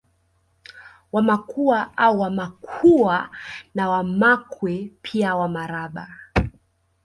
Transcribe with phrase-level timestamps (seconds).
[1.11, 3.29] Wamakua au Wamakhuwa
[3.75, 6.07] na Wamakwe pia Wamaraba